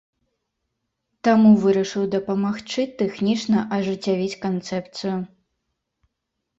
[1.27, 5.17] Таму вырашыў дапамагчы тэхнічна ажыццявіць канцэпцыю.